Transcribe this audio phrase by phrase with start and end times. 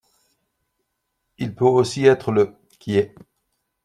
[1.37, 3.13] Il peut aussi être le' qui est'.